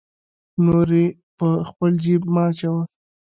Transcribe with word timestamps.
نورې 0.65 1.05
په 1.37 1.47
خپل 1.69 1.91
جیب 2.03 2.21
مه 2.33 2.43
اچوه. 2.49 2.81